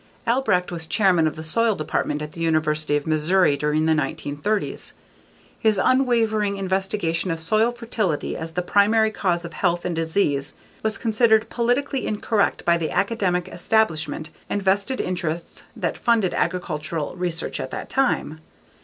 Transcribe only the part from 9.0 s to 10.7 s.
cause of health and disease